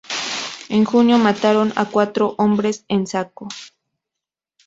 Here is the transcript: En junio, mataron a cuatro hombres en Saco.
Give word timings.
En 0.77 0.83
junio, 0.83 1.19
mataron 1.19 1.73
a 1.75 1.85
cuatro 1.85 2.33
hombres 2.39 2.85
en 2.87 3.05
Saco. 3.05 3.47